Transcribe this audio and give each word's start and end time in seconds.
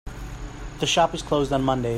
The 0.79 0.87
shop 0.87 1.13
is 1.13 1.21
closed 1.21 1.53
on 1.53 1.61
mondays. 1.61 1.89